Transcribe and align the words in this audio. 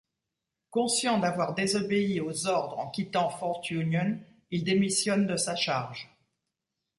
Conscient 0.71 1.19
d'avoir 1.19 1.53
désobéi 1.53 2.21
aux 2.21 2.47
ordres 2.47 2.79
en 2.79 2.89
quittant 2.89 3.29
Fort 3.29 3.61
Union, 3.69 4.19
il 4.49 4.63
démissionné 4.63 5.27
de 5.27 5.35
sa 5.35 5.55
charge. 5.55 6.09